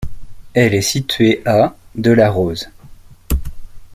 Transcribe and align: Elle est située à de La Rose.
Elle 0.55 0.73
est 0.73 0.81
située 0.81 1.43
à 1.45 1.75
de 1.93 2.11
La 2.11 2.31
Rose. 2.31 2.69